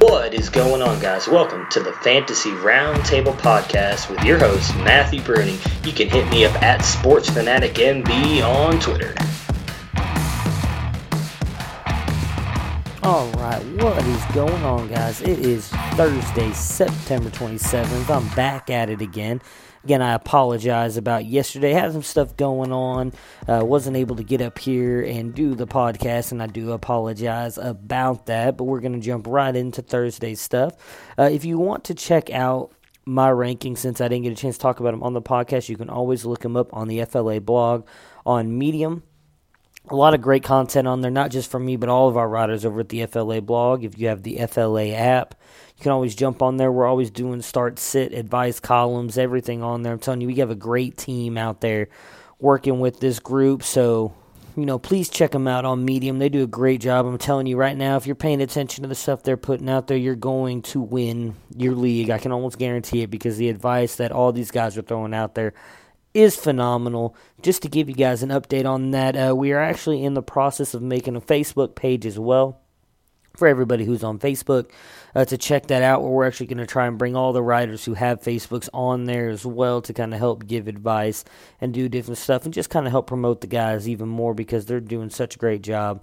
[0.00, 1.28] What is going on, guys?
[1.28, 5.58] Welcome to the Fantasy Roundtable Podcast with your host, Matthew Bruni.
[5.84, 9.14] You can hit me up at SportsFanaticMB on Twitter.
[13.02, 15.20] All right, what is going on, guys?
[15.20, 18.08] It is Thursday, September 27th.
[18.08, 19.42] I'm back at it again.
[19.84, 21.72] Again, I apologize about yesterday.
[21.72, 23.12] Had some stuff going on.
[23.48, 27.56] Uh, wasn't able to get up here and do the podcast, and I do apologize
[27.56, 28.56] about that.
[28.58, 30.76] But we're going to jump right into Thursday's stuff.
[31.18, 32.72] Uh, if you want to check out
[33.06, 35.70] my rankings, since I didn't get a chance to talk about them on the podcast,
[35.70, 37.86] you can always look them up on the FLA blog
[38.26, 39.02] on Medium
[39.88, 42.28] a lot of great content on there, not just from me, but all of our
[42.28, 43.82] writers over at the FLA blog.
[43.82, 45.34] If you have the FLA app,
[45.80, 46.70] you can always jump on there.
[46.70, 49.94] We're always doing start, sit, advice columns, everything on there.
[49.94, 51.88] I'm telling you, we have a great team out there
[52.38, 53.62] working with this group.
[53.62, 54.12] So,
[54.58, 56.18] you know, please check them out on Medium.
[56.18, 57.06] They do a great job.
[57.06, 59.86] I'm telling you right now, if you're paying attention to the stuff they're putting out
[59.86, 62.10] there, you're going to win your league.
[62.10, 65.34] I can almost guarantee it because the advice that all these guys are throwing out
[65.34, 65.54] there
[66.12, 67.16] is phenomenal.
[67.40, 70.22] Just to give you guys an update on that, uh, we are actually in the
[70.22, 72.60] process of making a Facebook page as well
[73.40, 74.70] for everybody who's on Facebook
[75.16, 76.02] uh, to check that out.
[76.02, 79.06] Where we're actually going to try and bring all the writers who have Facebooks on
[79.06, 81.24] there as well to kind of help give advice
[81.60, 84.66] and do different stuff and just kind of help promote the guys even more because
[84.66, 86.02] they're doing such a great job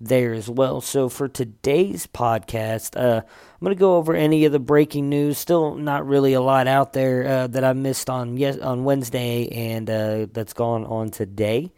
[0.00, 0.80] there as well.
[0.80, 5.38] So for today's podcast, uh, I'm going to go over any of the breaking news.
[5.38, 9.48] Still not really a lot out there uh, that I missed on yes on Wednesday
[9.48, 11.72] and uh, that's gone on today.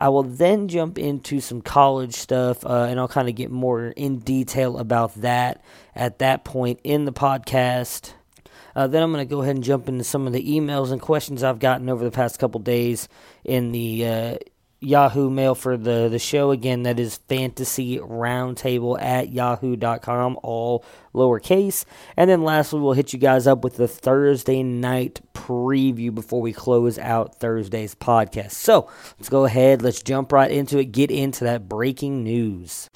[0.00, 3.88] I will then jump into some college stuff, uh, and I'll kind of get more
[3.88, 5.62] in detail about that
[5.94, 8.14] at that point in the podcast.
[8.74, 11.00] Uh, then I'm going to go ahead and jump into some of the emails and
[11.00, 13.08] questions I've gotten over the past couple days
[13.44, 14.36] in the uh,
[14.80, 16.50] Yahoo mail for the, the show.
[16.50, 21.84] Again, that is fantasy roundtable at yahoo.com, all lowercase.
[22.16, 26.54] And then lastly, we'll hit you guys up with the Thursday night preview before we
[26.54, 28.52] close out Thursday's podcast.
[28.52, 28.88] So
[29.18, 32.88] let's go ahead, let's jump right into it, get into that breaking news.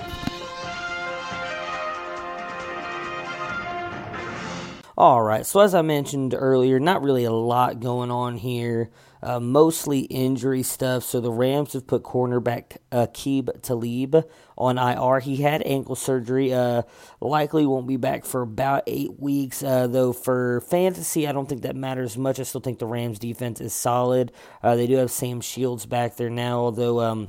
[4.96, 8.90] All right, so as I mentioned earlier, not really a lot going on here
[9.24, 11.02] uh, mostly injury stuff.
[11.02, 15.20] So the Rams have put cornerback uh, Aqib Talib on IR.
[15.20, 16.52] He had ankle surgery.
[16.52, 16.82] Uh,
[17.20, 19.62] likely won't be back for about eight weeks.
[19.62, 22.38] Uh, though for fantasy, I don't think that matters much.
[22.38, 24.30] I still think the Rams defense is solid.
[24.62, 27.28] Uh, they do have Sam Shields back there now, although um,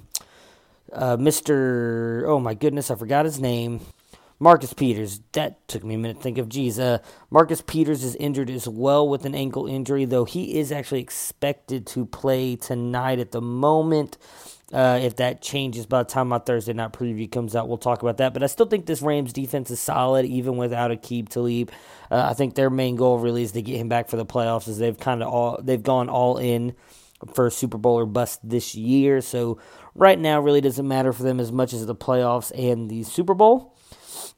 [0.91, 2.23] uh, Mr.
[2.27, 3.79] Oh my goodness, I forgot his name.
[4.37, 6.49] Marcus Peters, that took me a minute to think of.
[6.49, 6.97] Geez, uh,
[7.29, 11.87] Marcus Peters is injured as well with an ankle injury, though he is actually expected
[11.87, 14.17] to play tonight at the moment.
[14.73, 18.01] Uh, if that changes by the time my Thursday night preview comes out, we'll talk
[18.01, 18.33] about that.
[18.33, 21.71] But I still think this Rams defense is solid, even without Aqib Talib.
[22.11, 24.67] Uh, I think their main goal really is to get him back for the playoffs,
[24.67, 26.75] as they've kind of all they've gone all in
[27.33, 29.21] for Super Bowl or bust this year.
[29.21, 29.59] So
[29.93, 33.33] right now, really doesn't matter for them as much as the playoffs and the Super
[33.33, 33.74] Bowl.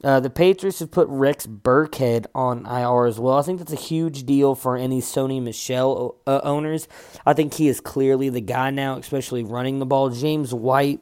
[0.04, 3.36] Uh, the Patriots have put Rex Burkhead on IR as well.
[3.36, 6.86] I think that's a huge deal for any Sony Michel uh, owners.
[7.26, 10.10] I think he is clearly the guy now, especially running the ball.
[10.10, 11.00] James White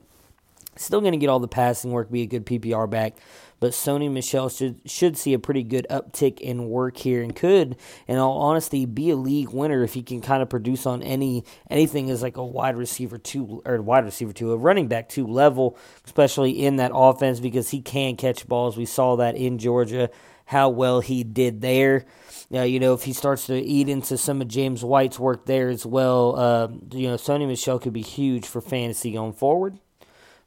[0.77, 3.17] still going to get all the passing work, be a good PPR back
[3.61, 7.77] but Sony Michel should should see a pretty good uptick in work here and could,
[8.07, 11.45] in all honesty, be a league winner if he can kind of produce on any
[11.71, 15.27] anything as like a wide receiver two or wide receiver two, a running back two
[15.27, 18.77] level, especially in that offense because he can catch balls.
[18.77, 20.11] We saw that in Georgia,
[20.47, 22.07] how well he did there.
[22.53, 25.69] Uh, you know, if he starts to eat into some of James White's work there
[25.69, 29.81] as well, uh, you know, Sony Michel could be huge for fantasy going forward.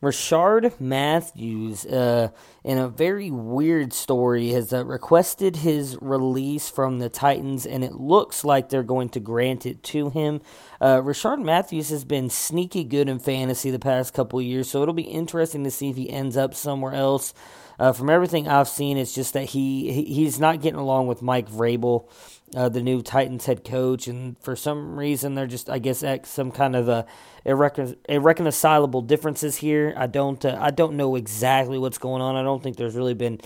[0.01, 2.29] Rishard Matthews, uh,
[2.63, 7.95] in a very weird story, has uh, requested his release from the Titans, and it
[7.95, 10.39] looks like they're going to grant it to him.
[10.79, 14.93] Uh, Rishard Matthews has been sneaky good in fantasy the past couple years, so it'll
[14.93, 17.33] be interesting to see if he ends up somewhere else.
[17.77, 21.49] Uh, from everything I've seen, it's just that he he's not getting along with Mike
[21.49, 22.09] Vrabel
[22.55, 26.25] uh, the new Titans head coach, and for some reason they're just, I guess, at
[26.25, 27.05] some kind of
[27.45, 29.93] irrecon- irreconcilable differences here.
[29.97, 32.35] I don't, uh, I don't know exactly what's going on.
[32.35, 33.39] I don't think there's really been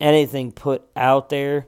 [0.00, 1.66] anything put out there.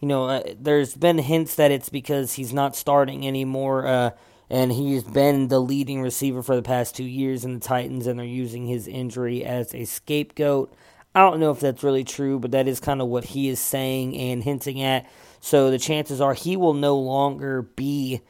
[0.00, 4.10] You know, uh, there's been hints that it's because he's not starting anymore, uh,
[4.48, 8.18] and he's been the leading receiver for the past two years in the Titans, and
[8.18, 10.72] they're using his injury as a scapegoat.
[11.14, 13.58] I don't know if that's really true, but that is kind of what he is
[13.58, 15.10] saying and hinting at.
[15.40, 18.20] So the chances are he will no longer be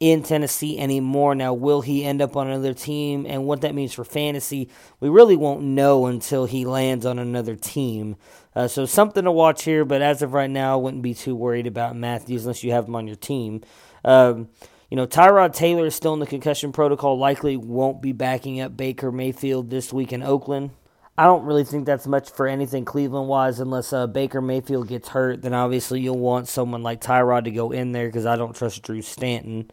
[0.00, 1.34] in Tennessee anymore.
[1.34, 4.68] Now, will he end up on another team and what that means for fantasy,
[5.00, 8.16] we really won't know until he lands on another team.
[8.54, 11.34] Uh, so, something to watch here, but as of right now, I wouldn't be too
[11.34, 13.62] worried about Matthews unless you have him on your team.
[14.04, 14.48] Um,
[14.90, 18.76] you know, Tyrod Taylor is still in the concussion protocol, likely won't be backing up
[18.76, 20.70] Baker Mayfield this week in Oakland.
[21.16, 25.08] I don't really think that's much for anything Cleveland wise, unless uh, Baker Mayfield gets
[25.08, 25.42] hurt.
[25.42, 28.82] Then obviously you'll want someone like Tyrod to go in there because I don't trust
[28.82, 29.70] Drew Stanton.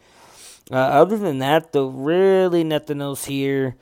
[0.70, 3.74] Uh, other than that, though, really nothing else here.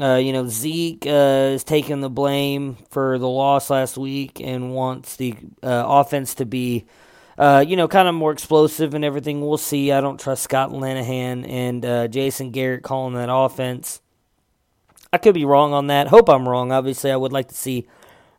[0.00, 4.74] Uh, you know, Zeke uh, is taking the blame for the loss last week and
[4.74, 6.86] wants the uh, offense to be,
[7.38, 9.40] uh, you know, kind of more explosive and everything.
[9.40, 9.92] We'll see.
[9.92, 14.00] I don't trust Scott Linehan and Jason Garrett calling that offense.
[15.12, 16.06] I could be wrong on that.
[16.06, 16.70] Hope I'm wrong.
[16.70, 17.88] Obviously, I would like to see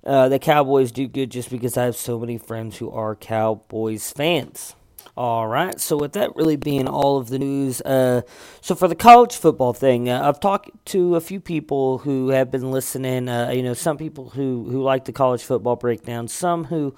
[0.06, 4.09] uh, the Cowboys do good just because I have so many friends who are Cowboys
[4.12, 4.73] fans.
[5.18, 8.21] All right, so with that really being all of the news, uh,
[8.62, 12.50] so for the college football thing, uh, I've talked to a few people who have
[12.50, 13.27] been listening.
[13.27, 16.95] Uh, you know, some people who who like the college football breakdown, some who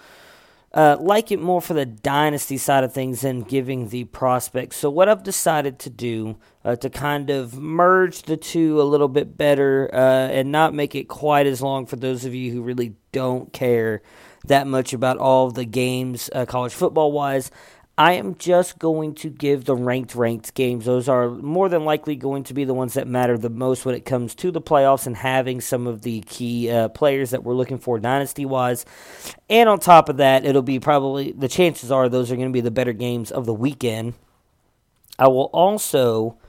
[0.73, 4.77] uh, like it more for the dynasty side of things than giving the prospects.
[4.77, 9.07] So, what I've decided to do uh, to kind of merge the two a little
[9.07, 12.63] bit better uh, and not make it quite as long for those of you who
[12.63, 14.01] really don't care
[14.47, 17.51] that much about all the games, uh, college football wise.
[17.95, 20.85] I am just going to give the ranked ranked games.
[20.85, 23.93] Those are more than likely going to be the ones that matter the most when
[23.93, 27.53] it comes to the playoffs and having some of the key uh, players that we're
[27.53, 28.83] looking for dynasty wise.
[29.47, 32.53] And on top of that, it'll be probably the chances are those are going to
[32.53, 34.15] be the better games of the weekend.
[35.19, 36.39] I will also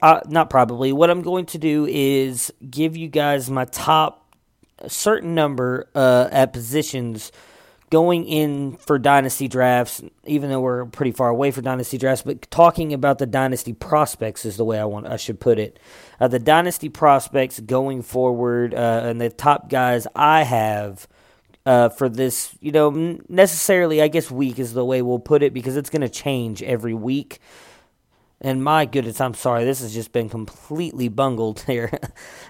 [0.00, 4.32] uh, not probably what I'm going to do is give you guys my top
[4.86, 7.32] certain number uh, at positions
[7.90, 12.50] going in for dynasty drafts, even though we're pretty far away for dynasty drafts, but
[12.50, 15.78] talking about the dynasty prospects is the way I want I should put it.
[16.20, 21.06] Uh, the dynasty prospects going forward, uh, and the top guys I have.
[21.66, 25.52] Uh, for this, you know, necessarily, I guess week is the way we'll put it
[25.52, 27.40] because it's going to change every week.
[28.40, 31.90] And my goodness, I'm sorry, this has just been completely bungled here.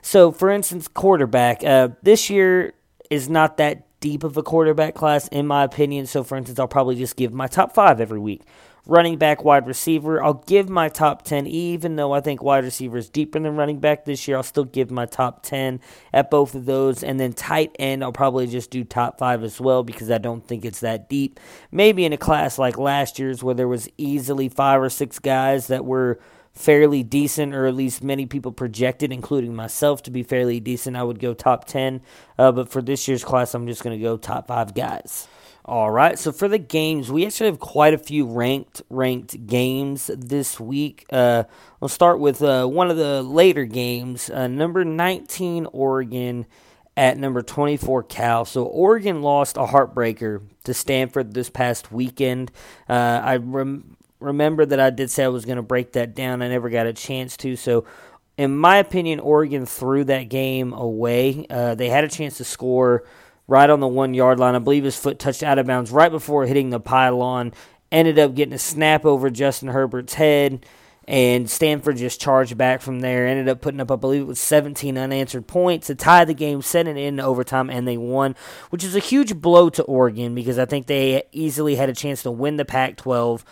[0.02, 1.64] so, for instance, quarterback.
[1.64, 2.74] Uh, this year
[3.10, 6.06] is not that deep of a quarterback class, in my opinion.
[6.06, 8.42] So, for instance, I'll probably just give my top five every week.
[8.86, 12.96] Running back, wide receiver, I'll give my top 10, even though I think wide receiver
[12.96, 14.38] is deeper than running back this year.
[14.38, 15.80] I'll still give my top 10
[16.14, 17.04] at both of those.
[17.04, 20.46] And then tight end, I'll probably just do top five as well because I don't
[20.46, 21.38] think it's that deep.
[21.70, 25.66] Maybe in a class like last year's where there was easily five or six guys
[25.66, 26.18] that were
[26.58, 30.96] fairly decent, or at least many people projected, including myself, to be fairly decent.
[30.96, 32.02] I would go top 10.
[32.36, 35.28] Uh, but for this year's class, I'm just going to go top five guys.
[35.64, 40.10] All right, so for the games, we actually have quite a few ranked ranked games
[40.16, 41.04] this week.
[41.12, 41.44] Uh,
[41.78, 46.46] we'll start with uh, one of the later games, uh, number 19 Oregon
[46.96, 48.46] at number 24 Cal.
[48.46, 52.50] So Oregon lost a heartbreaker to Stanford this past weekend.
[52.88, 56.42] Uh, I rem- remember that I did say I was going to break that down.
[56.42, 57.56] I never got a chance to.
[57.56, 57.84] So,
[58.36, 61.46] in my opinion, Oregon threw that game away.
[61.50, 63.04] Uh, they had a chance to score
[63.46, 64.54] right on the one yard line.
[64.54, 67.52] I believe his foot touched out of bounds right before hitting the pylon.
[67.90, 70.64] Ended up getting a snap over Justin Herbert's head.
[71.08, 73.26] And Stanford just charged back from there.
[73.26, 76.60] Ended up putting up, I believe it was 17 unanswered points to tie the game,
[76.60, 78.36] send it into overtime, and they won,
[78.68, 82.22] which is a huge blow to Oregon because I think they easily had a chance
[82.24, 83.42] to win the Pac 12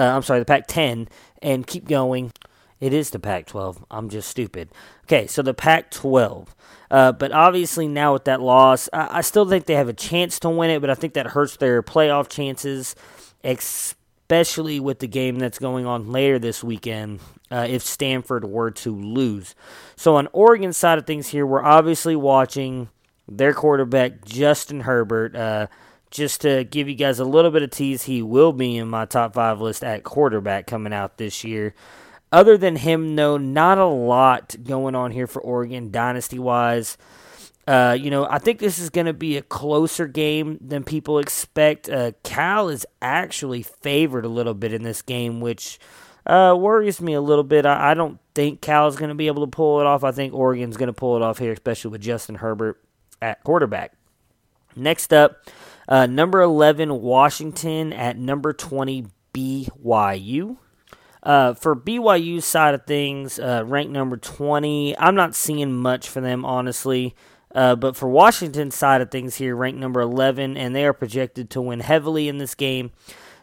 [0.00, 1.08] uh, I'm sorry, the Pac 10,
[1.42, 2.32] and keep going.
[2.80, 3.84] It is the Pac 12.
[3.90, 4.70] I'm just stupid.
[5.04, 6.56] Okay, so the Pac 12.
[6.90, 10.40] Uh, but obviously, now with that loss, I, I, still think they have a chance
[10.40, 12.96] to win it, but I think that hurts their playoff chances,
[13.44, 18.96] especially with the game that's going on later this weekend uh, if Stanford were to
[18.96, 19.54] lose.
[19.96, 22.88] So, on Oregon side of things here, we're obviously watching
[23.28, 25.36] their quarterback, Justin Herbert.
[25.36, 25.66] Uh,
[26.10, 29.04] just to give you guys a little bit of tease, he will be in my
[29.04, 31.74] top five list at quarterback coming out this year.
[32.32, 36.96] Other than him, no, not a lot going on here for Oregon dynasty wise.
[37.66, 41.18] Uh, you know, I think this is going to be a closer game than people
[41.18, 41.88] expect.
[41.88, 45.78] Uh, Cal is actually favored a little bit in this game, which
[46.26, 47.66] uh, worries me a little bit.
[47.66, 50.04] I, I don't think Cal is going to be able to pull it off.
[50.04, 52.80] I think Oregon's going to pull it off here, especially with Justin Herbert
[53.20, 53.92] at quarterback.
[54.76, 55.44] Next up,
[55.90, 60.56] uh, number 11, Washington at number 20, BYU.
[61.22, 66.20] Uh, for BYU side of things, uh, ranked number 20, I'm not seeing much for
[66.20, 67.14] them, honestly.
[67.54, 71.50] Uh, but for Washington side of things here, ranked number 11, and they are projected
[71.50, 72.92] to win heavily in this game.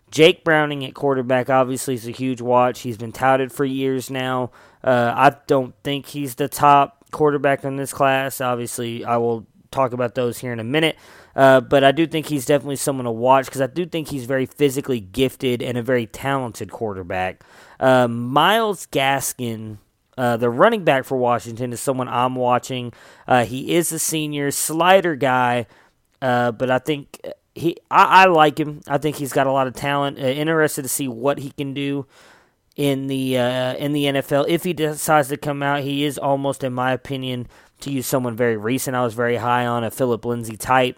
[0.10, 2.80] Jake Browning at quarterback obviously is a huge watch.
[2.80, 4.52] He's been touted for years now.
[4.82, 8.40] Uh, I don't think he's the top quarterback in this class.
[8.40, 10.96] Obviously, I will talk about those here in a minute.
[11.38, 14.26] Uh, but I do think he's definitely someone to watch because I do think he's
[14.26, 17.44] very physically gifted and a very talented quarterback.
[17.80, 19.78] Uh, Myles Gaskin,
[20.18, 22.92] uh, the running back for Washington, is someone I'm watching.
[23.28, 25.68] Uh, he is a senior slider guy,
[26.24, 27.22] uh, but I think
[27.54, 28.82] he I, I, like him.
[28.88, 30.18] I think he's got a lot of talent.
[30.18, 32.08] Interested to see what he can do
[32.76, 35.82] in the in the NFL if he decides to come out.
[35.82, 37.48] He is almost, in my opinion,
[37.82, 38.96] to use someone very recent.
[38.96, 40.98] I was very high on a Phillip Lindsay type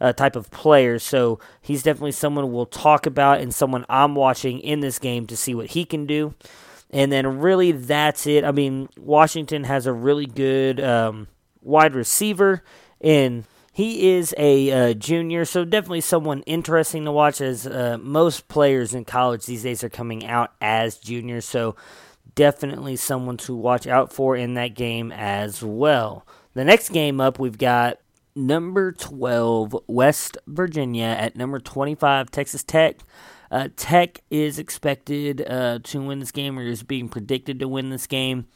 [0.00, 0.98] uh, type of player.
[0.98, 5.36] So he's definitely someone we'll talk about and someone I'm watching in this game to
[5.36, 6.34] see what he can do.
[6.90, 8.44] And then really that's it.
[8.44, 11.28] I mean, Washington has a really good um,
[11.62, 12.62] wide receiver
[13.00, 17.40] and he is a uh, junior, so definitely someone interesting to watch.
[17.40, 21.76] As uh, most players in college these days are coming out as juniors, so
[22.34, 26.26] definitely someone to watch out for in that game as well.
[26.54, 28.00] The next game up, we've got
[28.34, 32.98] number 12, West Virginia, at number 25, Texas Tech.
[33.50, 37.90] Uh, Tech is expected uh, to win this game, or is being predicted to win
[37.90, 38.46] this game.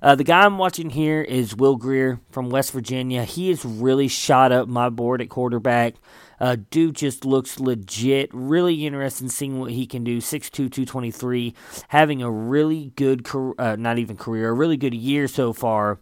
[0.00, 3.24] Uh, the guy I'm watching here is Will Grier from West Virginia.
[3.24, 5.94] He has really shot up my board at quarterback.
[6.40, 8.30] Uh, dude just looks legit.
[8.32, 10.18] Really interested in seeing what he can do.
[10.18, 11.54] 6'2", 223,
[11.88, 13.26] having a really good,
[13.58, 15.98] uh, not even career, a really good year so far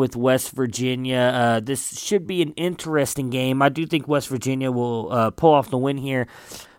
[0.00, 1.18] with West Virginia.
[1.18, 3.60] Uh, this should be an interesting game.
[3.60, 6.26] I do think West Virginia will uh, pull off the win here,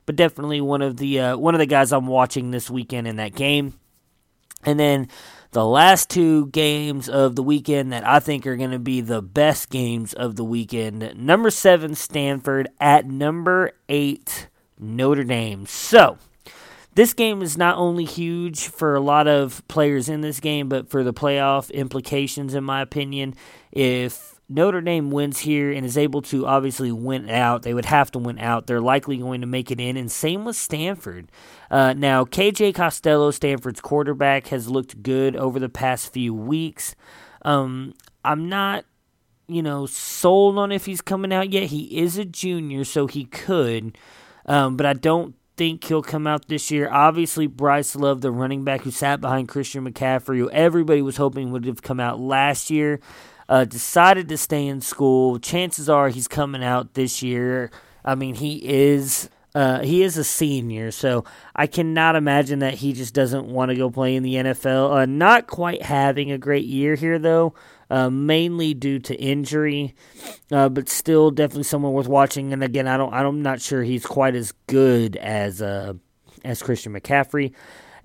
[0.08, 3.18] but definitely one of the uh, one of the guys I'm watching this weekend in
[3.18, 3.76] that game.
[4.64, 5.08] And then
[5.52, 9.22] the last two games of the weekend that I think are going to be the
[9.22, 11.14] best games of the weekend.
[11.16, 14.50] Number seven Stanford at number eight
[14.80, 15.68] Notre Dame.
[15.68, 16.18] So
[16.94, 20.90] this game is not only huge for a lot of players in this game, but
[20.90, 23.36] for the playoff implications, in my opinion.
[23.72, 28.12] If Notre Dame wins here and is able to obviously win out, they would have
[28.12, 28.68] to win out.
[28.68, 31.32] They're likely going to make it in, and same with Stanford.
[31.70, 36.96] Uh, now, KJ Costello, Stanford's quarterback, has looked good over the past few weeks.
[37.44, 37.94] Um,
[38.26, 38.84] I'm not,
[39.48, 41.70] you know, sold on if he's coming out yet.
[41.70, 43.98] He is a junior, so he could.
[44.46, 46.90] Um, but I don't think he'll come out this year.
[46.90, 51.52] Obviously, Bryce Love, the running back who sat behind Christian McCaffrey, who everybody was hoping
[51.52, 53.00] would have come out last year,
[53.48, 55.38] uh, decided to stay in school.
[55.38, 57.70] Chances are he's coming out this year.
[58.04, 59.30] I mean, he is.
[59.54, 63.76] Uh, he is a senior, so I cannot imagine that he just doesn't want to
[63.76, 65.02] go play in the NFL.
[65.02, 67.54] Uh, not quite having a great year here, though
[67.92, 69.94] uh, mainly due to injury,
[70.50, 72.54] uh, but still definitely someone worth watching.
[72.54, 75.94] And again, I don't, I'm not sure he's quite as good as uh,
[76.46, 77.52] as Christian McCaffrey.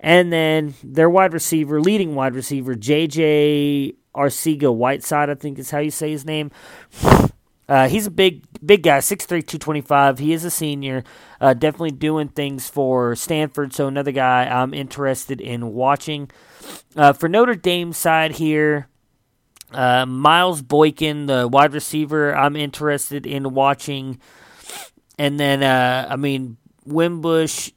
[0.01, 5.79] And then their wide receiver, leading wide receiver, JJ Arcega Whiteside, I think is how
[5.79, 6.51] you say his name.
[7.69, 10.19] Uh, he's a big, big guy, 6'3", 225.
[10.19, 11.03] He is a senior,
[11.41, 13.73] uh, definitely doing things for Stanford.
[13.73, 16.29] So another guy I'm interested in watching.
[16.95, 18.87] Uh, for Notre Dame side here,
[19.71, 24.19] uh, Miles Boykin, the wide receiver, I'm interested in watching.
[25.19, 27.71] And then, uh, I mean, Wimbush,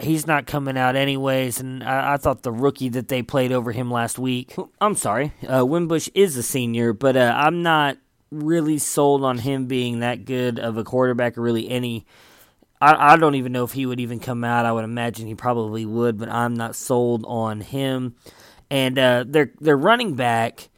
[0.00, 1.60] he's not coming out anyways.
[1.60, 5.32] And I, I, thought the rookie that they played over him last week, I'm sorry,
[5.48, 7.96] uh, Wimbush is a senior, but uh, I'm not
[8.30, 12.06] really sold on him being that good of a quarterback or really any.
[12.80, 14.66] I, I don't even know if he would even come out.
[14.66, 18.14] I would imagine he probably would, but I'm not sold on him.
[18.70, 20.69] And uh, their their running back,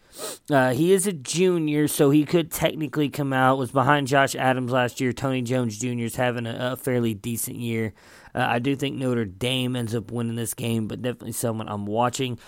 [0.51, 3.59] uh, he is a junior, so he could technically come out.
[3.59, 5.13] Was behind Josh Adams last year.
[5.13, 6.05] Tony Jones Jr.
[6.05, 7.95] is having a, a fairly decent year.
[8.35, 11.87] Uh, I do think Notre Dame ends up winning this game, but definitely someone I'm
[11.87, 12.39] watching.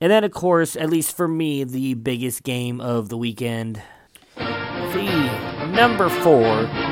[0.00, 3.82] And then, of course, at least for me, the biggest game of the weekend.
[4.36, 6.44] The number four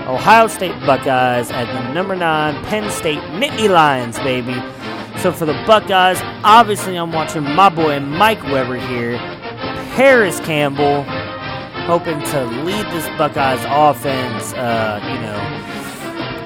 [0.08, 4.54] Ohio State Buckeyes at the number nine Penn State Nittany Lions, baby.
[5.20, 9.18] So for the Buckeyes, obviously I'm watching my boy Mike Weber here
[10.00, 11.02] Parris Campbell,
[11.84, 14.54] hoping to lead this Buckeyes offense.
[14.54, 15.79] Uh, you know,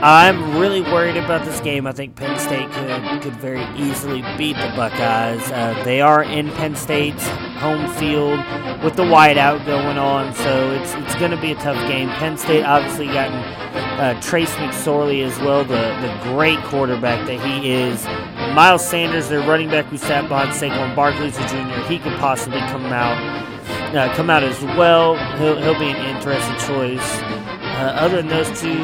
[0.07, 1.87] I'm really worried about this game.
[1.87, 5.51] I think Penn State could could very easily beat the Buckeyes.
[5.51, 8.39] Uh, they are in Penn State's home field
[8.85, 12.11] with the whiteout going on, so it's it's going to be a tough game.
[12.11, 13.33] Penn State obviously gotten
[13.99, 18.05] uh, Trace McSorley as well, the the great quarterback that he is.
[18.55, 22.61] Miles Sanders, their running back who sat behind Saquon Barkley a junior, he could possibly
[22.61, 23.17] come out
[23.97, 25.17] uh, come out as well.
[25.39, 27.44] He'll, he'll be an interesting choice.
[27.75, 28.75] Uh, other than those two,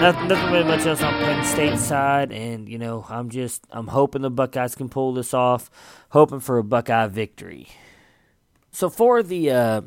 [0.00, 3.88] nothing, nothing really much else on Penn State side, and you know, I'm just I'm
[3.88, 5.70] hoping the Buckeyes can pull this off,
[6.10, 7.68] hoping for a Buckeye victory.
[8.72, 9.80] So for the uh,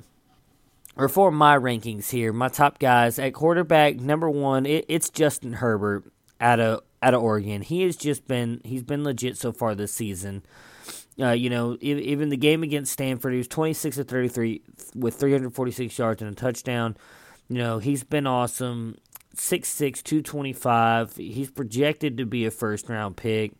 [0.95, 5.53] or for my rankings here, my top guys at quarterback, number one, it, it's Justin
[5.53, 7.61] Herbert out of out of Oregon.
[7.61, 10.43] He has just been he's been legit so far this season.
[11.19, 14.61] Uh, you know, even the game against Stanford, he was 26 to 33
[14.95, 16.95] with 346 yards and a touchdown.
[17.51, 18.97] You know, he's been awesome.
[19.35, 21.17] 6'6", 225.
[21.17, 23.51] He's projected to be a first round pick.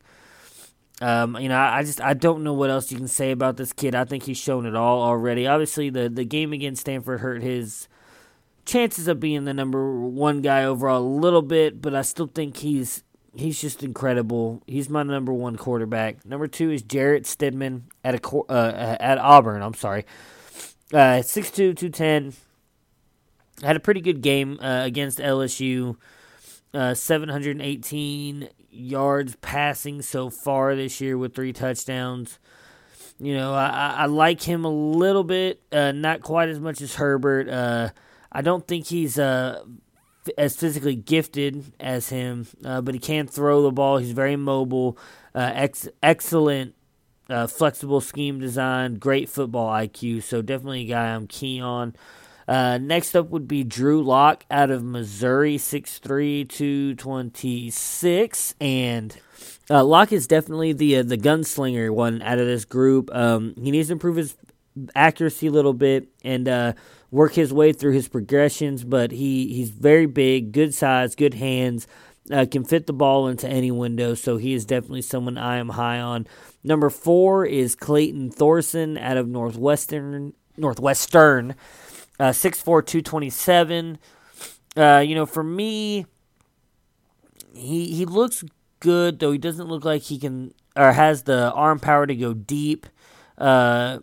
[1.02, 3.74] Um, you know, I just I don't know what else you can say about this
[3.74, 3.94] kid.
[3.94, 5.46] I think he's shown it all already.
[5.46, 7.90] Obviously, the the game against Stanford hurt his
[8.64, 12.58] chances of being the number one guy overall a little bit, but I still think
[12.58, 13.04] he's
[13.36, 14.62] he's just incredible.
[14.68, 16.26] He's my number one quarterback.
[16.26, 19.62] Number two is Jarrett Stidham at a uh, at Auburn.
[19.62, 20.06] I'm sorry,
[20.94, 22.51] uh, 6'2", 210.
[23.64, 25.98] Had a pretty good game uh, against LSU.
[26.74, 32.40] Uh, 718 yards passing so far this year with three touchdowns.
[33.20, 36.96] You know, I, I like him a little bit, uh, not quite as much as
[36.96, 37.50] Herbert.
[37.50, 37.90] Uh,
[38.32, 39.64] I don't think he's uh,
[40.38, 43.98] as physically gifted as him, uh, but he can throw the ball.
[43.98, 44.98] He's very mobile,
[45.36, 46.74] uh, ex- excellent
[47.30, 50.24] uh, flexible scheme design, great football IQ.
[50.24, 51.96] So definitely a guy I'm keen on.
[52.52, 58.56] Uh, next up would be Drew Lock out of Missouri, 6'3", 226.
[58.60, 59.18] And
[59.70, 63.10] uh, Lock is definitely the uh, the gunslinger one out of this group.
[63.16, 64.36] Um, he needs to improve his
[64.94, 66.74] accuracy a little bit and uh,
[67.10, 71.88] work his way through his progressions, but he, he's very big, good size, good hands,
[72.32, 75.70] uh, can fit the ball into any window, so he is definitely someone I am
[75.70, 76.28] high on.
[76.66, 80.34] Number four is Clayton Thorson out of Northwestern.
[80.58, 81.56] Northwestern
[82.22, 83.98] uh, 6'4", 227.
[84.78, 86.06] Uh, you know, for me,
[87.54, 88.44] he he looks
[88.80, 89.32] good though.
[89.32, 92.86] He doesn't look like he can or has the arm power to go deep.
[93.38, 94.00] Uh,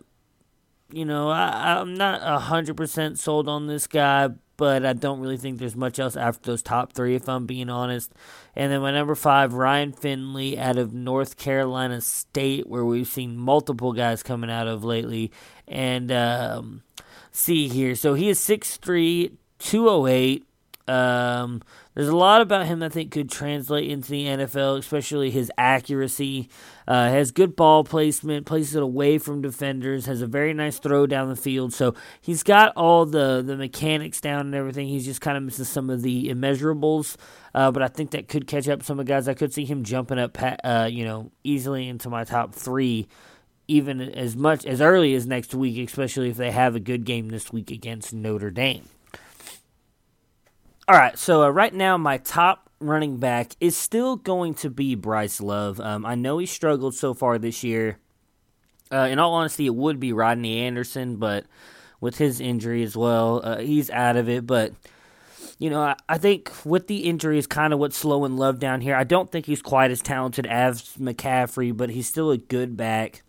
[0.91, 5.37] you know, I, I'm not hundred percent sold on this guy, but I don't really
[5.37, 8.11] think there's much else after those top three, if I'm being honest.
[8.53, 13.37] And then my number five, Ryan Finley out of North Carolina State, where we've seen
[13.37, 15.31] multiple guys coming out of lately,
[15.67, 16.83] and um,
[17.31, 17.95] see here.
[17.95, 20.45] So he is 6'3", 208.
[20.87, 21.61] Um,
[21.93, 26.49] there's a lot about him I think could translate into the NFL, especially his accuracy.
[26.87, 31.05] Uh, has good ball placement, places it away from defenders, has a very nice throw
[31.05, 31.73] down the field.
[31.73, 34.87] So he's got all the, the mechanics down and everything.
[34.87, 37.17] He's just kind of missing some of the immeasurables.
[37.53, 39.27] Uh, but I think that could catch up some of the guys.
[39.27, 43.07] I could see him jumping up, uh, you know, easily into my top three
[43.69, 47.29] even as much as early as next week, especially if they have a good game
[47.29, 48.85] this week against Notre Dame.
[50.87, 54.95] All right, so uh, right now my top running back is still going to be
[54.95, 55.79] Bryce Love.
[55.79, 57.99] Um, I know he struggled so far this year.
[58.91, 61.45] Uh, in all honesty, it would be Rodney Anderson, but
[62.01, 64.47] with his injury as well, uh, he's out of it.
[64.47, 64.73] But
[65.59, 68.81] you know, I, I think with the injury is kind of what's slowing Love down
[68.81, 68.95] here.
[68.95, 73.21] I don't think he's quite as talented as McCaffrey, but he's still a good back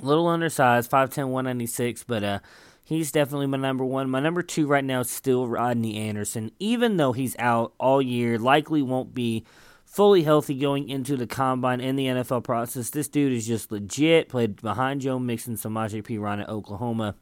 [0.00, 2.38] little undersized, 5'10", 196, but uh,
[2.84, 4.10] he's definitely my number one.
[4.10, 8.38] My number two right now is still Rodney Anderson, even though he's out all year,
[8.38, 9.44] likely won't be
[9.84, 12.90] fully healthy going into the combine and the NFL process.
[12.90, 14.28] This dude is just legit.
[14.28, 17.14] Played behind Joe Mixon, Samaje Perine at Oklahoma.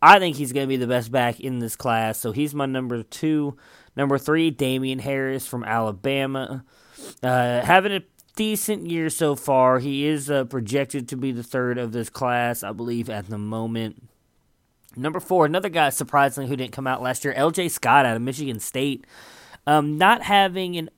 [0.00, 2.66] I think he's going to be the best back in this class, so he's my
[2.66, 3.56] number two.
[3.96, 6.64] Number three, Damien Harris from Alabama.
[7.22, 8.02] Uh, having a
[8.38, 9.80] decent year so far.
[9.80, 13.36] He is uh, projected to be the third of this class, I believe, at the
[13.36, 14.08] moment.
[14.96, 18.22] Number four, another guy surprisingly who didn't come out last year, LJ Scott out of
[18.22, 19.04] Michigan State.
[19.66, 20.88] Um, not having an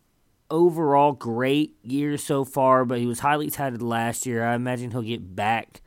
[0.51, 4.45] overall great year so far, but he was highly touted last year.
[4.45, 5.81] I imagine he'll get back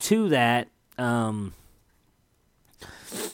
[0.00, 0.68] to that.
[0.98, 1.54] Um,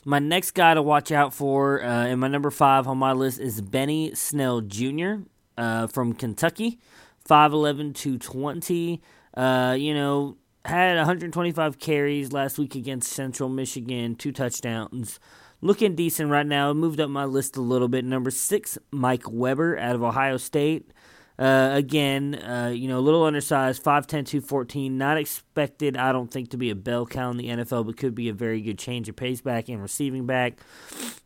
[0.04, 3.40] my next guy to watch out for, uh, and my number five on my list
[3.40, 5.14] is Benny Snell Jr.
[5.58, 6.78] Uh, from Kentucky.
[7.26, 9.02] 5'11, 220.
[9.34, 15.20] Uh, you know, had 125 carries last week against Central Michigan, two touchdowns.
[15.60, 16.72] Looking decent right now.
[16.72, 18.04] Moved up my list a little bit.
[18.04, 20.92] Number six, Mike Weber out of Ohio State.
[21.38, 24.96] Uh, again, uh, you know, a little undersized, 5'10, 214.
[24.96, 28.14] Not expected, I don't think, to be a bell cow in the NFL, but could
[28.14, 30.58] be a very good change of pace back and receiving back.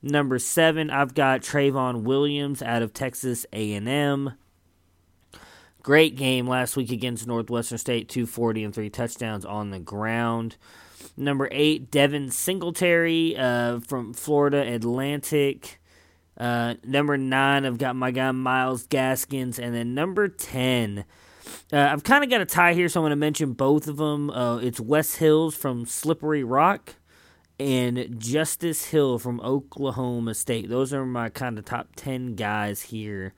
[0.03, 4.33] Number seven, I've got Trayveon Williams out of Texas A&M.
[5.83, 10.57] Great game last week against Northwestern State, 240 and three touchdowns on the ground.
[11.17, 15.81] Number eight, Devin Singletary uh, from Florida Atlantic.
[16.37, 21.05] Uh, number nine, I've got my guy Myles Gaskins, and then number ten.
[21.73, 23.97] Uh, I've kind of got a tie here, so I'm going to mention both of
[23.97, 24.31] them.
[24.31, 26.95] Uh, it's Wes Hills from Slippery Rock
[27.59, 30.69] and Justice Hill from Oklahoma State.
[30.69, 33.35] Those are my kind of top 10 guys here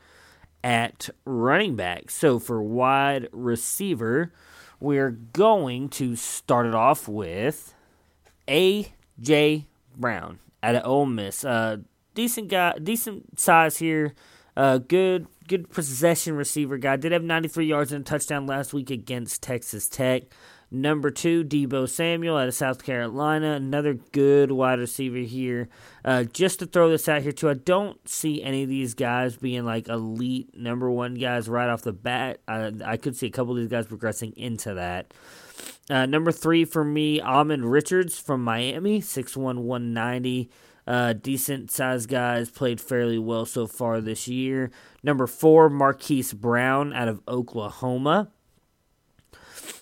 [0.62, 2.10] at running back.
[2.10, 4.32] So for wide receiver,
[4.80, 7.74] we're going to start it off with
[8.48, 9.66] A.J.
[9.96, 11.44] Brown out of Ole Miss.
[11.44, 11.78] Uh,
[12.14, 14.14] decent guy, decent size here.
[14.56, 16.96] Uh, good, good possession receiver guy.
[16.96, 20.24] Did have 93 yards and a touchdown last week against Texas Tech.
[20.74, 23.52] Number two, Deebo Samuel out of South Carolina.
[23.52, 25.68] Another good wide receiver here.
[26.02, 29.36] Uh, just to throw this out here, too, I don't see any of these guys
[29.36, 32.40] being like elite number one guys right off the bat.
[32.48, 35.12] I, I could see a couple of these guys progressing into that.
[35.90, 40.50] Uh, number three for me, Ahmmon Richards from Miami, 6'1, 190.
[40.86, 44.70] Uh, decent sized guys, played fairly well so far this year.
[45.02, 48.30] Number four, Marquise Brown out of Oklahoma.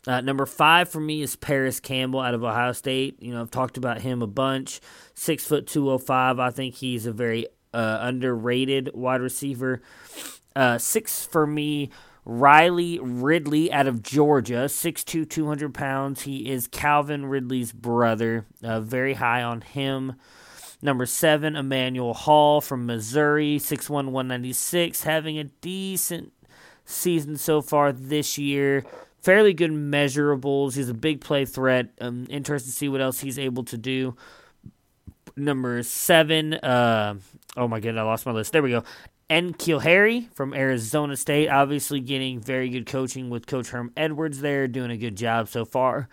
[0.07, 3.23] Uh, number five for me is Parris Campbell out of Ohio State.
[3.23, 4.81] You know, I've talked about him a bunch.
[5.15, 6.39] Six foot two oh five.
[6.39, 9.83] I think he's a very uh, underrated wide receiver.
[10.57, 11.91] Uh, six for me,
[12.25, 16.23] Riley Ridley out of Georgia, 6'2", 200 pounds.
[16.23, 18.47] He is Calvin Ridley's brother.
[18.63, 20.17] Uh, very high on him.
[20.83, 26.33] Number seven, Emmanuel Hall from Missouri, 6'1", 196, having a decent
[26.85, 28.85] season so far this year
[29.23, 30.75] fairly good measurables.
[30.75, 31.91] He's a big play threat.
[32.01, 34.17] I'm interested to see what else he's able to do.
[35.37, 37.15] Number seven, uh,
[37.57, 38.53] oh my god, I lost my list.
[38.53, 38.85] There we go.
[39.31, 44.67] N'Keal Harry from Arizona State, obviously getting very good coaching with Coach Herm Edwards there,
[44.67, 46.09] doing a good job so far.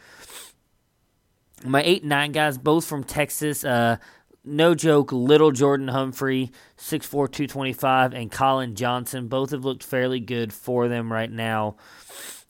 [1.66, 3.66] My eight and nine guys, both from Texas.
[3.66, 3.98] Uh,
[4.46, 9.28] no joke, little Jordan Humphrey, 6'4, 225, and Collin Johnson.
[9.28, 11.76] Both have looked fairly good for them right now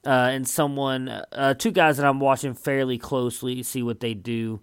[0.06, 4.62] uh, and someone, uh, two guys that I'm watching fairly closely, see what they do.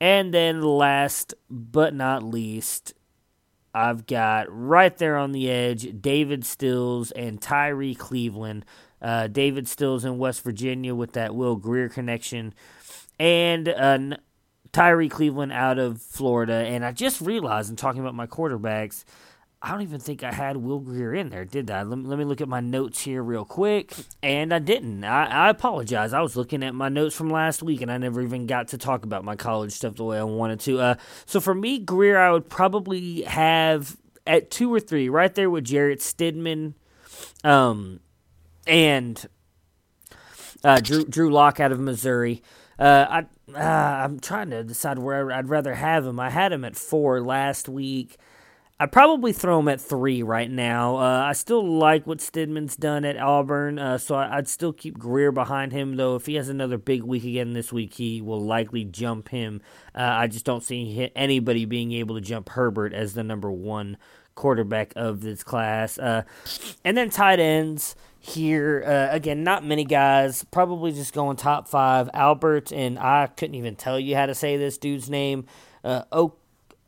[0.00, 2.94] And then last but not least,
[3.74, 8.64] I've got right there on the edge David Stills and Tyrie Cleveland.
[9.00, 12.52] Uh, David Stills in West Virginia with that Will Grier connection,
[13.20, 14.16] and uh,
[14.72, 16.54] Tyrie Cleveland out of Florida.
[16.54, 19.04] And I just realized in talking about my quarterbacks
[19.60, 21.82] I don't even think I had Will Grier in there, did I?
[21.82, 23.92] Let me, let me look at my notes here real quick.
[24.22, 25.02] And I didn't.
[25.02, 26.12] I, I apologize.
[26.12, 28.78] I was looking at my notes from last week and I never even got to
[28.78, 30.80] talk about my college stuff the way I wanted to.
[30.80, 30.94] Uh,
[31.26, 33.96] so for me, Grier, I would probably have
[34.28, 36.74] at two or three, right there with Jarrett Stidham
[37.42, 37.98] um,
[38.66, 39.26] and
[40.62, 42.42] uh, Drew, Drew Lock out of Missouri.
[42.78, 46.20] Uh, I, uh, I'm trying to decide where I'd rather have him.
[46.20, 48.18] I had him at four last week.
[48.80, 50.98] I'd probably throw him at three right now.
[50.98, 54.96] Uh, I still like what Stidham's done at Auburn, uh, so I, would still keep
[54.96, 55.96] Grier behind him.
[55.96, 59.62] Though if he has another big week again this week, he will likely jump him.
[59.96, 63.96] Uh, I just don't see anybody being able to jump Herbert as the number one
[64.36, 65.98] quarterback of this class.
[65.98, 66.22] Uh,
[66.84, 70.44] and then tight ends here uh, again, not many guys.
[70.52, 72.08] Probably just going top five.
[72.14, 75.46] Albert and I couldn't even tell you how to say this dude's name.
[75.82, 76.38] Uh, Oak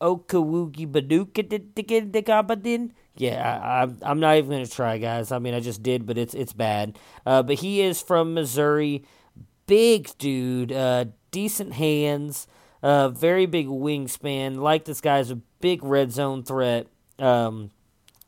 [0.01, 2.91] Okawugi Badukadin.
[3.17, 5.33] Yeah, I, I, I'm not even gonna try, guys.
[5.33, 6.99] I mean, I just did, but it's it's bad.
[7.27, 9.05] Uh, but he is from Missouri.
[9.67, 12.47] Big dude, uh, decent hands,
[12.83, 14.57] uh, very big wingspan.
[14.57, 16.87] Like this guy's a big red zone threat.
[17.19, 17.71] Um,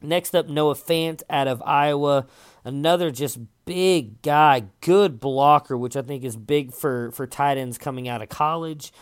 [0.00, 2.26] next up, Noah Fant out of Iowa.
[2.64, 7.78] Another just big guy, good blocker, which I think is big for for tight ends
[7.78, 8.92] coming out of college.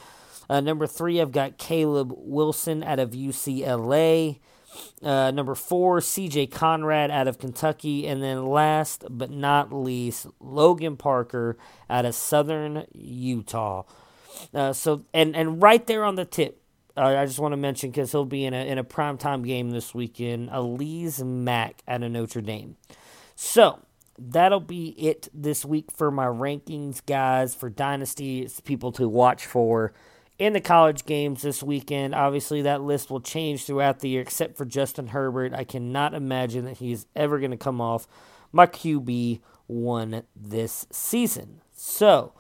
[0.51, 4.41] Uh, number three, I've got Caleb Wilson out of UCLA.
[5.01, 8.05] Uh, number four, CJ Conrad out of Kentucky.
[8.09, 11.57] And then last but not least, Logan Parker
[11.89, 13.85] out of Southern Utah.
[14.53, 16.61] Uh, so and and right there on the tip,
[16.97, 19.71] uh, I just want to mention because he'll be in a in a primetime game
[19.71, 20.51] this weekend.
[20.51, 22.77] Alize Mack out of Notre Dame.
[23.37, 23.79] So
[24.19, 27.55] that'll be it this week for my rankings, guys.
[27.55, 29.93] For Dynasty, it's people to watch for
[30.41, 32.15] in the college games this weekend.
[32.15, 35.53] Obviously, that list will change throughout the year, except for Justin Herbert.
[35.53, 38.09] I cannot imagine that he's ever going to come off
[38.51, 41.61] my QB one this season.
[41.73, 42.33] So,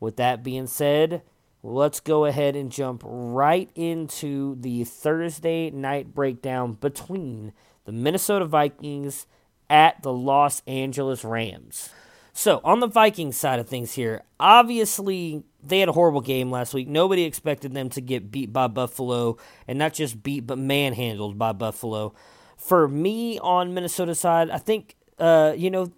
[0.00, 1.22] with that being said,
[1.62, 7.52] let's go ahead and jump right into the Thursday night breakdown between
[7.84, 9.26] the Minnesota Vikings
[9.68, 11.90] at the Los Angeles Rams.
[12.32, 16.74] So, on the Vikings side of things here, obviously they had a horrible game last
[16.74, 16.88] week.
[16.88, 19.36] Nobody expected them to get beat by Buffalo,
[19.68, 22.14] and not just beat, but manhandled by Buffalo.
[22.56, 25.92] For me on Minnesota side, I think uh, you know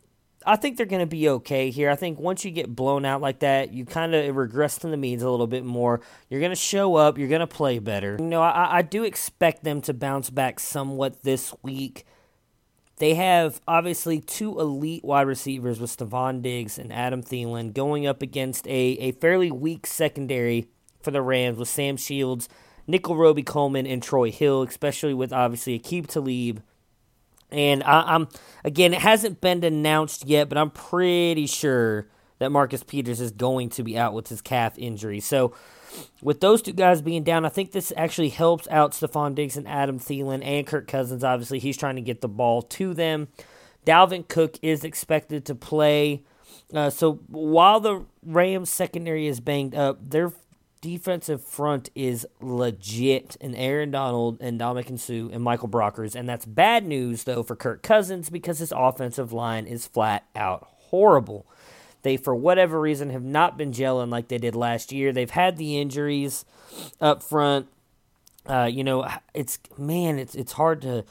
[0.47, 1.91] I think they're going to be okay here.
[1.91, 4.97] I think once you get blown out like that, you kind of regress to the
[4.97, 6.01] means a little bit more.
[6.29, 7.19] You're going to show up.
[7.19, 8.17] You're going to play better.
[8.19, 12.05] You know, I, I do expect them to bounce back somewhat this week.
[12.99, 18.23] They have obviously two elite wide receivers with Stefon Diggs and Adam Thielen going up
[18.23, 20.69] against a, a fairly weak secondary
[21.03, 22.49] for the Rams with Sam Shields,
[22.87, 26.63] Nickell Robey-Coleman, and Troy Hill, especially with obviously Aqib Talib
[27.55, 28.29] and I, am
[28.65, 33.69] again, it hasn't been announced yet, but I'm pretty sure that Marcus Peters is going
[33.71, 35.21] to be out with his calf injury.
[35.21, 35.55] So,
[36.23, 39.69] with those two guys being down, I think this actually helps out Stefon Diggs and
[39.69, 41.25] Adam Thielen and Kirk Cousins.
[41.25, 43.29] Obviously, he's trying to get the ball to them.
[43.87, 46.23] Dalvin Cook is expected to play.
[46.73, 50.33] Uh, so while the Rams secondary is banged up, they're
[50.85, 56.45] defensive front is legit, and Aaron Donald and Ndamukong Suh and Michael Brockers, and that's
[56.45, 61.47] bad news though for Kirk Cousins because his offensive line is flat out horrible.
[62.05, 65.11] They, for whatever reason, have not been gelling like they did last year.
[65.11, 66.45] They've had the injuries
[67.01, 67.67] up front.
[68.47, 71.05] Uh, you know, it's man, it's it's hard to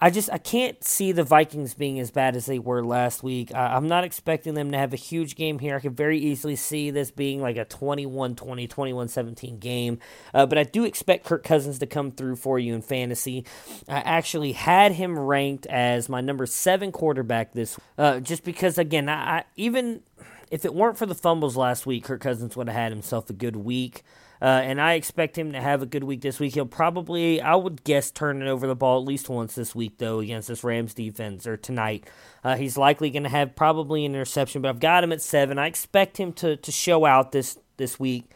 [0.00, 3.52] I just I can't see the Vikings being as bad as they were last week.
[3.52, 5.74] I, am not expecting them to have a huge game here.
[5.74, 8.36] I could very easily see this being like a 21-20,
[8.68, 9.98] 21-17 game.
[10.32, 13.44] Uh, but I do expect Kirk Cousins to come through for you in fantasy.
[13.88, 19.08] I actually had him ranked as my number seven quarterback this, uh, just because again,
[19.08, 20.02] I, I even
[20.50, 23.32] if it weren't for the fumbles last week, Kirk Cousins would have had himself a
[23.32, 24.04] good week.
[24.40, 26.54] Uh, and I expect him to have a good week this week.
[26.54, 29.98] He'll probably, I would guess, turn it over the ball at least once this week,
[29.98, 32.08] though, against this Rams defense or tonight.
[32.44, 35.58] Uh, he's likely going to have probably an interception, but I've got him at seven.
[35.58, 38.30] I expect him to, to show out this, this week.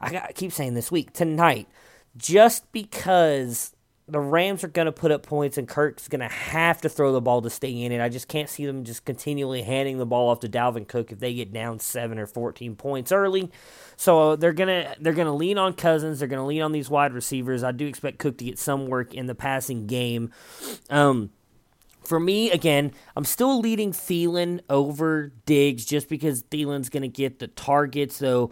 [0.00, 1.68] I, got, I keep saying this week, tonight,
[2.16, 3.74] just because
[4.10, 7.12] the Rams are going to put up points, and Kirk's going to have to throw
[7.12, 8.00] the ball to stay in it.
[8.00, 11.20] I just can't see them just continually handing the ball off to Dalvin Cook if
[11.20, 13.50] they get down seven or fourteen points early.
[13.96, 16.18] So they're gonna they're gonna lean on Cousins.
[16.18, 17.62] They're gonna lean on these wide receivers.
[17.62, 20.30] I do expect Cook to get some work in the passing game.
[20.88, 21.30] Um,
[22.02, 27.38] for me, again, I'm still leading Thielen over Diggs just because Thielen's going to get
[27.38, 28.50] the targets, though.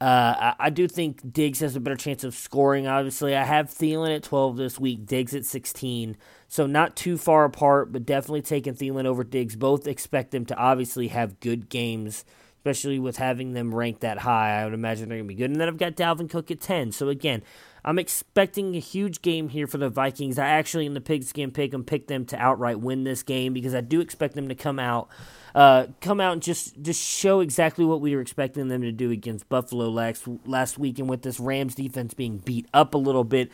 [0.00, 2.86] Uh, I, do think Diggs has a better chance of scoring.
[2.86, 6.16] Obviously, I have Thielen at 12 this week, Diggs at 16.
[6.46, 9.56] So not too far apart, but definitely taking Thielen over Diggs.
[9.56, 12.24] Both expect them to obviously have good games,
[12.58, 14.60] especially with having them ranked that high.
[14.60, 15.50] I would imagine they're going to be good.
[15.50, 16.92] And then I've got Dalvin Cook at 10.
[16.92, 17.42] So again,
[17.84, 20.38] I'm expecting a huge game here for the Vikings.
[20.38, 23.74] I actually, in the pigskin pick them, pick them to outright win this game because
[23.74, 25.08] I do expect them to come out
[25.54, 29.10] uh, come out and just just show exactly what we were expecting them to do
[29.10, 33.24] against Buffalo last last week, and with this Rams defense being beat up a little
[33.24, 33.50] bit,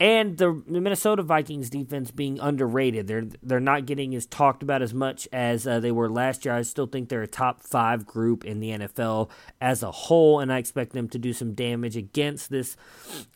[0.00, 3.08] and the Minnesota Vikings defense being underrated.
[3.08, 6.54] They're they're not getting as talked about as much as uh, they were last year.
[6.54, 9.28] I still think they're a top five group in the NFL
[9.60, 12.76] as a whole, and I expect them to do some damage against this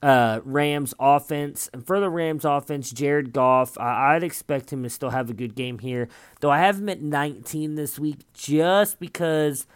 [0.03, 1.69] uh, Rams offense.
[1.73, 5.35] And for the Rams offense, Jared Goff, I, I'd expect him to still have a
[5.35, 6.09] good game here,
[6.41, 9.67] though I have him at 19 this week just because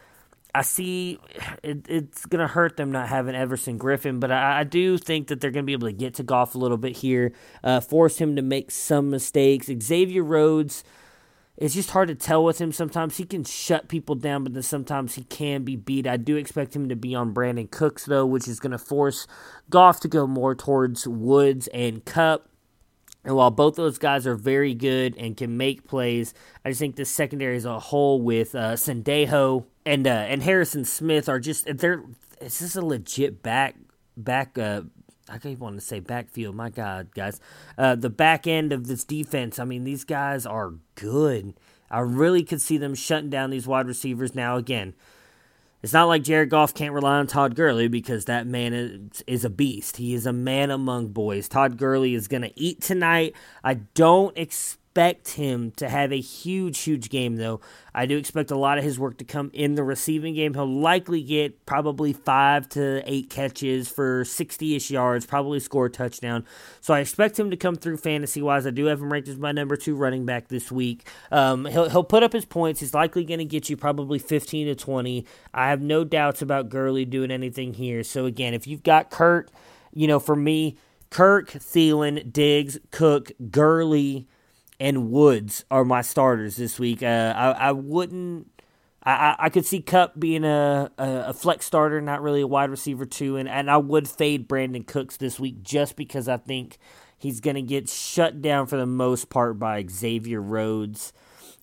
[0.56, 1.18] I see
[1.62, 5.28] it, it's going to hurt them not having Everson Griffen, but I, I do think
[5.28, 7.80] that they're going to be able to get to Goff a little bit here, uh,
[7.80, 9.70] force him to make some mistakes.
[9.82, 10.82] Xavier Rhodes,
[11.58, 12.72] it's just hard to tell with him.
[12.72, 16.06] Sometimes he can shut people down, but then sometimes he can be beat.
[16.06, 19.26] I do expect him to be on Brandin Cooks, though, which is going to force
[19.68, 22.48] Goff to go more towards Woods and Kupp.
[23.26, 26.32] And while both those guys are very good and can make plays,
[26.64, 30.84] I just think the secondary as a whole with uh, Sendejo and uh, and Harrison
[30.84, 32.04] Smith are just they're
[32.40, 33.74] it's just a legit back
[34.16, 34.82] back uh,
[35.28, 36.54] I can't even want to say backfield.
[36.54, 37.40] My God, guys,
[37.76, 39.58] uh, the back end of this defense.
[39.58, 41.54] I mean, these guys are good.
[41.90, 44.36] I really could see them shutting down these wide receivers.
[44.36, 44.94] Now, again,
[45.82, 49.44] it's not like Jared Goff can't rely on Todd Gurley because that man is, is
[49.44, 49.98] a beast.
[49.98, 51.48] He is a man among boys.
[51.48, 53.34] Todd Gurley is going to eat tonight.
[53.62, 57.60] I don't expect expect him to have a huge, huge game, though.
[57.94, 60.54] I do expect a lot of his work to come in the receiving game.
[60.54, 65.90] He'll likely get probably five to eight catches for 60 ish yards, probably score a
[65.90, 66.46] touchdown.
[66.80, 68.66] So I expect him to come through fantasy wise.
[68.66, 71.06] I do have him ranked as my number two running back this week.
[71.30, 72.80] Um, he'll, he'll put up his points.
[72.80, 75.26] He's likely going to get you probably 15 to 20.
[75.52, 78.02] I have no doubts about Gurley doing anything here.
[78.02, 79.50] So again, if you've got Kurt,
[79.92, 80.78] you know, for me,
[81.10, 84.26] Kirk, Thielen, Diggs, Cook, Gurley,
[84.78, 87.02] and Woods are my starters this week.
[87.02, 88.50] Uh, I, I wouldn't.
[89.02, 93.06] I, I could see Kupp being a, a, flex starter, not really a wide receiver
[93.06, 96.78] too, and, and I would fade Brandin Cooks this week just because I think
[97.16, 101.12] he's going to get shut down for the most part by Xavier Rhodes.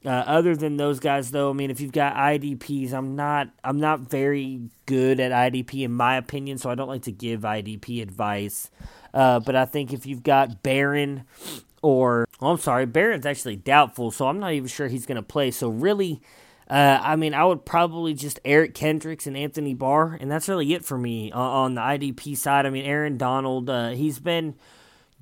[0.06, 3.80] Uh, other than those guys, though, I mean, if you've got IDPs, I'm not I'm
[3.80, 8.02] not very good at IDP in my opinion, so I don't like to give IDP
[8.02, 8.70] advice.
[9.14, 11.24] Uh, but I think if you've got Barron
[11.84, 15.22] or oh, I'm sorry, Barron's actually doubtful, so I'm not even sure he's going to
[15.22, 15.52] play.
[15.52, 16.22] So really,
[16.70, 20.74] uh, I mean, I would probably just Eric Kendricks and Anthony Barr, and that's really
[20.74, 22.66] it for me uh, on the IDP side.
[22.66, 24.56] I mean, Aaron Donald, uh, he's been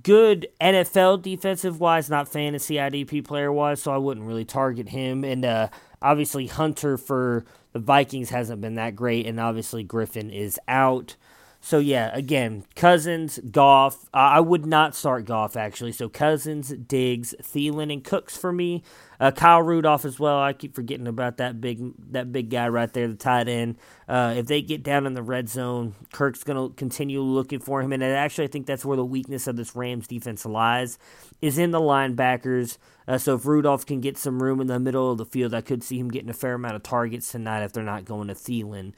[0.04, 5.24] good NFL defensive wise, not fantasy IDP player wise, so I wouldn't really target him.
[5.24, 5.69] And uh,
[6.02, 7.43] obviously, Hunter for
[7.74, 11.15] the Vikings hasn't been that great, and obviously, Griffen is out.
[11.63, 14.10] So yeah, again, Cousins, Goff.
[14.13, 15.91] Uh, I would not start Goff actually.
[15.91, 18.84] So Cousins, Diggs, Thielen, and Cooks for me.
[19.19, 20.39] Uh, Kyle Rudolph as well.
[20.39, 21.80] I keep forgetting about that big
[22.12, 23.78] that big guy right there, the tight end.
[24.10, 27.80] Uh, if they get down in the red zone, Kirk's going to continue looking for
[27.80, 27.93] him.
[27.93, 30.97] And actually, I think that's where the weakness of this Rams defense lies,
[31.43, 32.80] is in the linebackers.
[33.08, 35.62] Uh, so if Rudolph can get some room in the middle of the field, I
[35.62, 38.34] could see him getting a fair amount of targets tonight if they're not going to
[38.34, 38.93] Thielen.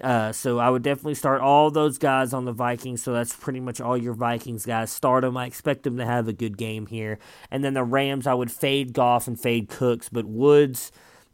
[0.00, 3.02] Uh, so I would definitely start all those guys on the Vikings.
[3.02, 4.90] So that's pretty much all your Vikings guys.
[4.90, 5.36] Start them.
[5.36, 7.18] I expect them to have a good game here.
[7.50, 10.90] And then the Rams, I would fade Goff and fade Cooks, but Woods.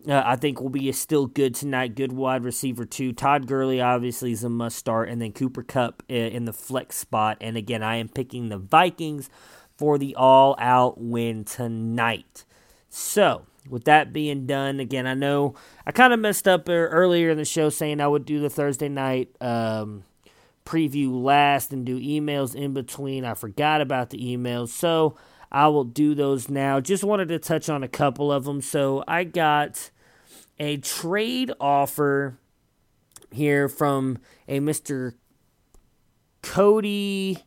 [0.09, 1.97] Uh, I think will be still good tonight.
[1.97, 3.12] Good wide receiver too.
[3.12, 6.97] Todd Gurley obviously is a must start, and then Cooper Kupp uh, in the flex
[6.97, 7.38] spot.
[7.40, 9.29] And again, I am picking the Vikings
[9.77, 12.45] for the all-out win tonight.
[12.88, 15.55] So with that being done, again, I know
[15.87, 18.88] I kind of messed up earlier in the show saying I would do the Thursday
[18.88, 20.05] night um,
[20.64, 23.24] preview last and do emails in between.
[23.24, 25.16] I forgot about the emails, so
[25.50, 26.81] I will do those now.
[26.81, 28.61] Just wanted to touch on a couple of them.
[28.61, 29.90] So I got
[30.59, 32.38] a trade offer
[33.31, 35.14] here from a Mr.
[36.42, 37.38] Cody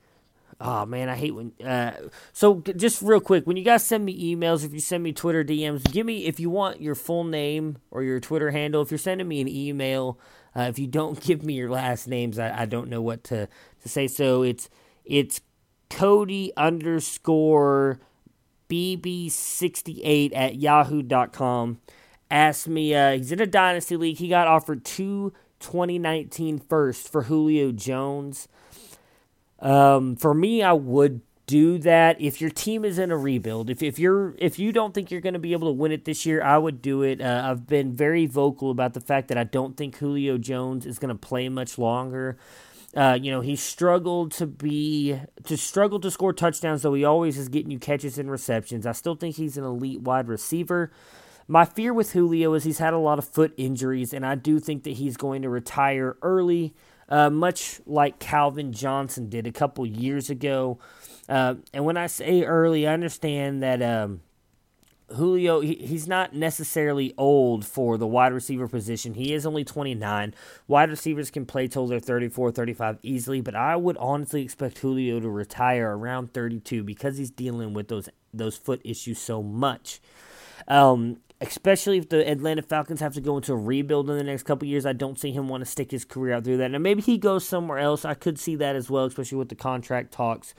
[0.62, 1.54] Oh man, I hate when.
[1.64, 5.14] Uh, so just real quick, when you guys send me emails, if you send me
[5.14, 8.82] Twitter DMs, give me if you want your full name or your Twitter handle.
[8.82, 10.20] If you're sending me an email,
[10.56, 13.48] uh, if you don't give me your last names, I, I don't know what to,
[13.82, 14.08] to say.
[14.08, 14.70] So it's
[15.06, 15.40] it's
[15.90, 18.00] Cody underscore
[18.70, 21.80] bb68 at yahoo.com.
[22.30, 24.18] Asked me, uh, he's in a dynasty league.
[24.18, 28.48] He got offered two 2019 first for Julio Jones.
[29.62, 33.72] Um, for me, I would do that if your team is in a rebuild.
[33.72, 36.06] If if you're if you don't think you're going to be able to win it
[36.06, 37.22] this year, I would do it.
[37.22, 41.00] Uh, I've been very vocal about the fact that I don't think Julio Jones is
[41.00, 42.38] going to play much longer.
[42.96, 47.38] Uh, you know, he struggled to be to struggle to score touchdowns, though he always
[47.38, 48.86] is getting you catches and receptions.
[48.86, 50.92] I still think he's an elite wide receiver.
[51.48, 54.60] My fear with Julio is he's had a lot of foot injuries, and I do
[54.60, 56.76] think that he's going to retire early
[57.10, 60.80] uh, much like Calvin Johnson did a couple years ago.
[61.28, 64.22] Uh, and when I say early, I understand that um,
[65.16, 69.16] Julio, he, he's not necessarily old for the wide receiver position.
[69.16, 70.34] He is only 29.
[70.68, 75.20] Wide receivers can play till they're 34, 35 easily, but I would honestly expect Julio
[75.20, 80.00] to retire around 32 because he's dealing with those those foot issues so much.
[80.68, 84.44] Um, especially if the Atlanta Falcons have to go into a rebuild in the next
[84.44, 84.86] couple years.
[84.86, 86.72] I don't see him want to stick his career out through that.
[86.72, 88.04] Now maybe he goes somewhere else.
[88.04, 90.54] I could see that as well, especially with the contract talks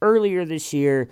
[0.00, 1.10] earlier this year.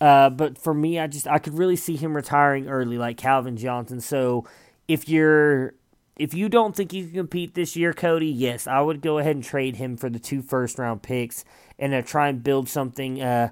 [0.00, 3.56] Uh, but for me, I just I could really see him retiring early, like Calvin
[3.56, 4.00] Johnson.
[4.00, 4.46] So
[4.86, 5.74] if you're
[6.16, 9.36] if you don't think you can compete this year, Cody, yes, I would go ahead
[9.36, 11.44] and trade him for the two first round picks
[11.78, 13.20] and uh, try and build something.
[13.20, 13.50] Uh,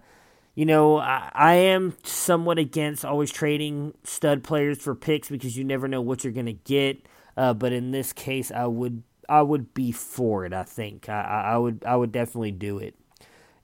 [0.55, 5.65] you know, I, I, am somewhat against always trading stud players for picks because you
[5.65, 7.07] never know what you're going to get.
[7.37, 10.53] Uh, but in this case, I would I would be for it.
[10.53, 12.95] I think I, I would I would definitely do it,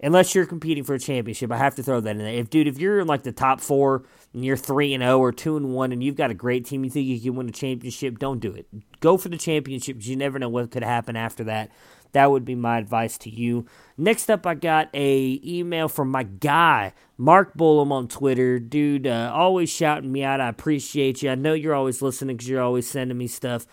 [0.03, 1.53] unless you're competing for a championship.
[1.53, 2.35] I have to throw that in there.
[2.35, 5.22] If dude, if you're in like the top four and you're three and zero oh
[5.22, 7.48] or two and one, and you've got a great team, you think you can win
[7.48, 8.66] a championship, don't do it.
[8.98, 11.70] Go for the championship you never know what could happen after that.
[12.12, 13.66] That would be my advice to you.
[13.96, 18.59] Next up, I got a email from my guy Mark Bullum on Twitter.
[18.59, 20.40] Dude, uh, always shouting me out.
[20.40, 21.31] I appreciate you.
[21.31, 23.66] I know you're always listening because you're always sending me stuff.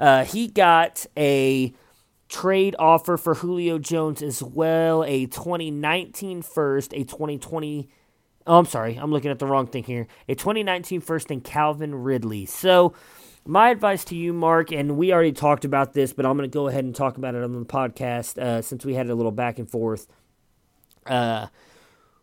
[0.00, 1.74] Uh, he got a
[2.28, 7.88] trade offer for Julio Jones as well, a 2019 first, a 2020.
[8.46, 10.06] Oh, I'm sorry, I'm looking at the wrong thing here.
[10.28, 12.46] A 2019 first and Calvin Ridley.
[12.46, 12.94] So
[13.46, 16.54] my advice to you, Mark, and we already talked about this, but I'm going to
[16.54, 19.32] go ahead and talk about it on the podcast uh, since we had a little
[19.32, 20.06] back and forth.
[21.06, 21.48] Uh,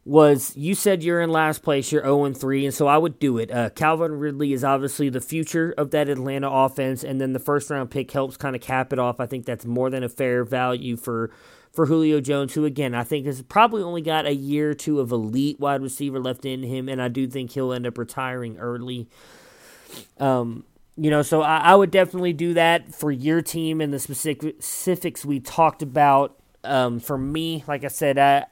[0.04, 3.38] was you said you're in last place, you're 0 3, and so I would do
[3.38, 3.52] it.
[3.52, 7.70] Uh, Calvin Ridley is obviously the future of that Atlanta offense, and then the first
[7.70, 9.20] round pick helps kind of cap it off.
[9.20, 11.30] I think that's more than a fair value for
[11.72, 15.00] for Julio Jones, who again I think has probably only got a year or two
[15.00, 18.58] of elite wide receiver left in him, and I do think he'll end up retiring
[18.58, 19.08] early.
[20.20, 20.64] Um,
[20.98, 25.26] you know, so I, I would definitely do that for your team and the specifics
[25.26, 26.38] we talked about.
[26.64, 28.46] Um, for me, like I said, I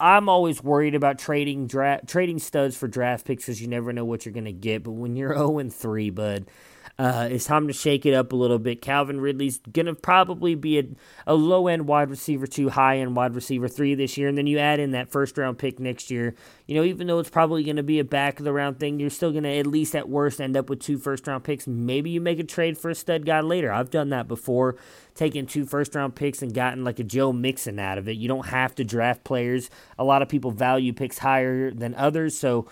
[0.00, 4.04] I'm always worried about trading dra- trading studs for draft picks because you never know
[4.04, 4.82] what you're going to get.
[4.82, 6.46] But when you're 0 and 3, bud,
[7.00, 8.82] uh, it's time to shake it up a little bit.
[8.82, 10.84] Calvin Ridley's going to probably be a,
[11.26, 14.28] a low end wide receiver two, high end wide receiver three this year.
[14.28, 16.34] And then you add in that first round pick next year.
[16.66, 19.00] You know, even though it's probably going to be a back of the round thing,
[19.00, 21.66] you're still going to, at least at worst, end up with two first round picks.
[21.66, 23.72] Maybe you make a trade for a stud guy later.
[23.72, 24.76] I've done that before,
[25.14, 28.18] taking two first round picks and gotten like a Joe Mixon out of it.
[28.18, 29.70] You don't have to draft players.
[29.98, 32.38] A lot of people value picks higher than others.
[32.38, 32.66] So,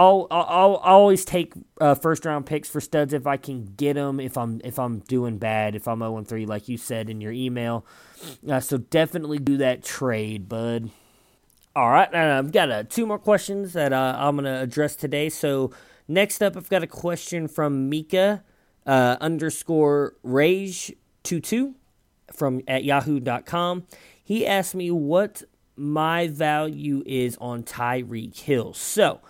[0.00, 3.94] I'll, I'll, I'll always take uh, first round picks for studs if I can get
[3.94, 4.18] them.
[4.18, 7.32] If I'm if I'm doing bad, if I'm 0 3, like you said in your
[7.32, 7.84] email,
[8.48, 10.88] uh, so definitely do that trade, bud.
[11.76, 15.28] All right, I've got uh, two more questions that uh, I'm gonna address today.
[15.28, 15.70] So
[16.08, 18.42] next up, I've got a question from Mika
[18.86, 21.74] uh, underscore Rage two two
[22.32, 23.84] from at Yahoo.com.
[24.24, 25.42] He asked me what
[25.76, 28.72] my value is on Tyreek Hill.
[28.72, 29.20] So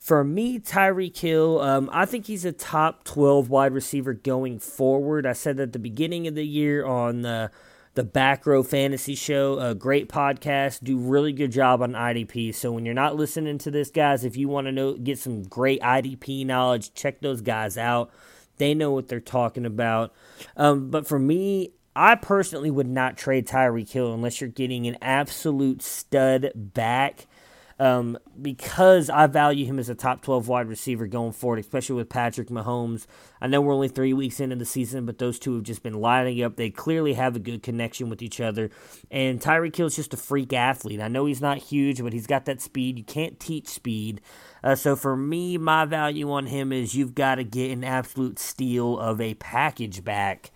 [0.00, 5.26] for me, Tyreek Hill, um, I think he's a top 12 wide receiver going forward.
[5.26, 7.50] I said at the beginning of the year on the,
[7.94, 12.54] the Back Row Fantasy Show, a great podcast, do really good job on IDP.
[12.54, 15.42] So when you're not listening to this, guys, if you want to know get some
[15.42, 18.10] great IDP knowledge, check those guys out.
[18.56, 20.14] They know what they're talking about.
[20.56, 24.96] Um, but for me, I personally would not trade Tyreek Hill unless you're getting an
[25.02, 27.26] absolute stud back
[27.80, 32.10] um, because I value him as a top 12 wide receiver going forward, especially with
[32.10, 33.06] Patrick Mahomes.
[33.40, 35.94] I know we're only three weeks into the season, but those two have just been
[35.94, 36.56] lining up.
[36.56, 38.70] They clearly have a good connection with each other.
[39.10, 41.00] And Tyreek Hill's just a freak athlete.
[41.00, 42.98] I know he's not huge, but he's got that speed.
[42.98, 44.20] You can't teach speed.
[44.62, 48.38] Uh, so for me, my value on him is you've got to get an absolute
[48.38, 50.50] steal of a package back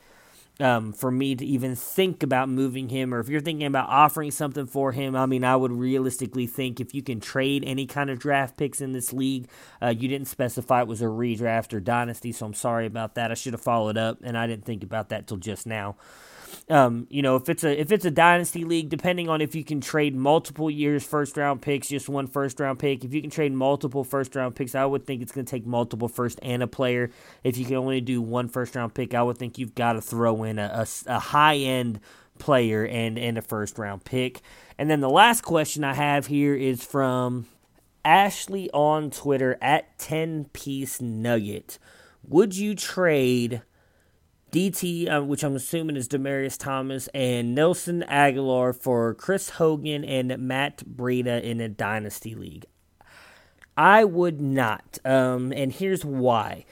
[0.61, 4.31] um, for me to even think about moving him, or if you're thinking about offering
[4.31, 8.09] something for him, I mean, I would realistically think if you can trade any kind
[8.09, 9.49] of draft picks in this league,
[9.83, 13.31] uh, you didn't specify it was a redraft or dynasty, so I'm sorry about that.
[13.31, 15.97] I should have followed up, and I didn't think about that till just now.
[16.69, 19.65] Um, you know, if it's a if it's a dynasty league, depending on if you
[19.65, 23.05] can trade multiple years first round picks, just one first round pick.
[23.05, 25.67] If you can trade multiple first round picks, I would think it's going to take
[25.67, 27.11] multiple first and a player.
[27.43, 30.01] If you can only do one first round pick, I would think you've got to
[30.01, 32.01] throw in a, a, a high end
[32.39, 34.41] player and and a first round pick.
[34.79, 37.47] And then the last question I have here is from
[38.05, 41.79] Ashley on Twitter at 10 piece nugget.
[42.27, 43.63] Would you trade
[44.55, 50.39] DT, uh, which I'm assuming is Demaryius Thomas, and Nelson Agholor for Chris Hogan and
[50.39, 52.65] Matt Breida in a Dynasty League.
[53.77, 56.67] I would not, um, and here's why.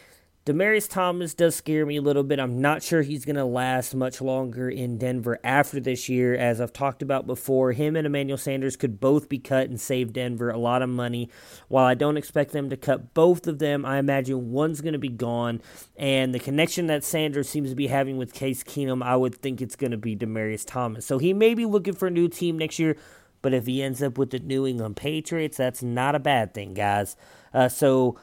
[0.44, 2.40] Demaryius Thomas does scare me a little bit.
[2.40, 6.34] I'm not sure he's going to last much longer in Denver after this year.
[6.34, 10.12] As I've talked about before, him and Emmanuel Sanders could both be cut and save
[10.12, 11.30] Denver a lot of money.
[11.68, 14.98] While I don't expect them to cut both of them, I imagine one's going to
[14.98, 15.62] be gone.
[15.96, 19.62] And the connection that Sanders seems to be having with Case Keenum, I would think
[19.62, 21.06] it's going to be Demaryius Thomas.
[21.06, 22.96] So he may be looking for a new team next year,
[23.42, 26.74] but if he ends up with the New England Patriots, that's not a bad thing,
[26.74, 27.16] guys.
[27.54, 28.18] Uh, so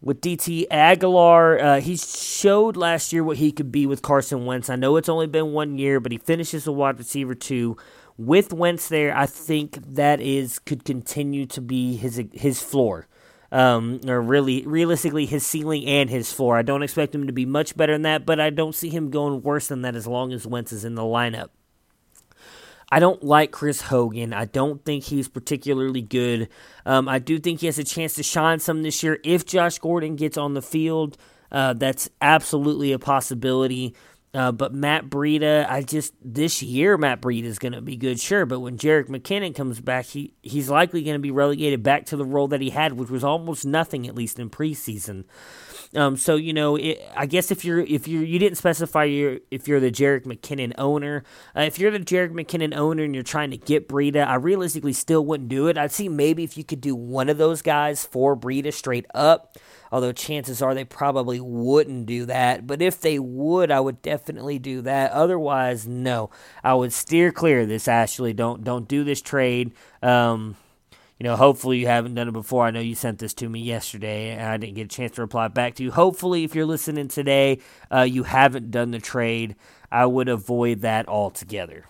[0.00, 1.62] with DT Agholor.
[1.62, 4.70] Uh, he showed last year what he could be with Carson Wentz.
[4.70, 7.76] I know it's only been one year, but he finishes a wide receiver too.
[8.16, 13.06] With Wentz there, I think that is could continue to be his his floor.
[13.52, 16.56] Um, or really, realistically, his ceiling and his floor.
[16.56, 19.10] I don't expect him to be much better than that, but I don't see him
[19.10, 21.48] going worse than that as long as Wentz is in the lineup.
[22.90, 24.32] I don't like Chris Hogan.
[24.32, 26.48] I don't think he's particularly good.
[26.84, 29.78] Um, I do think he has a chance to shine some this year if Josh
[29.78, 31.16] Gordon gets on the field.
[31.52, 33.94] Uh, that's absolutely a possibility.
[34.32, 38.20] Uh, but Matt Breida, I just this year Matt Breida is going to be good,
[38.20, 38.46] sure.
[38.46, 42.16] But when Jerick McKinnon comes back, he he's likely going to be relegated back to
[42.16, 45.24] the role that he had, which was almost nothing at least in preseason.
[45.96, 49.38] Um, so you know, it, I guess if you're if you you didn't specify your
[49.50, 51.24] if you're the Jerick McKinnon owner,
[51.56, 54.92] uh, if you're the Jerick McKinnon owner and you're trying to get Breida, I realistically
[54.92, 55.76] still wouldn't do it.
[55.76, 59.56] I'd see maybe if you could do one of those guys for Breida straight up.
[59.92, 64.60] Although chances are they probably wouldn't do that, but if they would, I would definitely
[64.60, 65.10] do that.
[65.10, 66.30] Otherwise, no,
[66.62, 67.88] I would steer clear of this.
[67.88, 69.72] Ashley, don't don't do this trade.
[70.00, 70.54] Um,
[71.20, 72.64] you know, hopefully you haven't done it before.
[72.64, 75.20] I know you sent this to me yesterday, and I didn't get a chance to
[75.20, 75.90] reply back to you.
[75.90, 77.58] Hopefully, if you're listening today,
[77.92, 79.54] uh, you haven't done the trade.
[79.92, 81.84] I would avoid that altogether.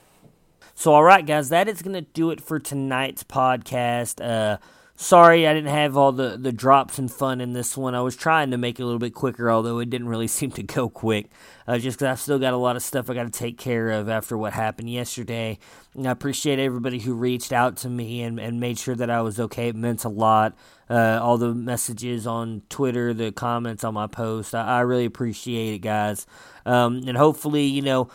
[0.75, 4.21] So, all right, guys, that is going to do it for tonight's podcast.
[4.21, 4.59] Uh,
[5.01, 7.95] sorry I didn't have all the, the drops and fun in this one.
[7.95, 10.51] I was trying to make it a little bit quicker, although it didn't really seem
[10.53, 11.31] to go quick.
[11.67, 13.91] Uh, just because I've still got a lot of stuff I got to take care
[13.91, 15.59] of after what happened yesterday.
[15.95, 19.23] And I appreciate everybody who reached out to me and, and made sure that I
[19.23, 19.69] was okay.
[19.69, 20.57] It meant a lot.
[20.89, 24.55] Uh, all the messages on Twitter, the comments on my post.
[24.55, 26.27] I, I really appreciate it, guys.
[26.67, 28.11] Um, and hopefully, you know,